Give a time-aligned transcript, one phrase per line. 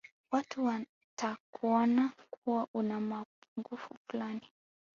[0.31, 4.49] watu watakuona kuwa una mapungufu fulani